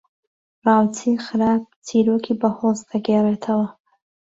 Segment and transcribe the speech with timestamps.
[0.65, 3.67] راوچیی خراپ چیرۆکی بەهۆز دەگێڕێتەوە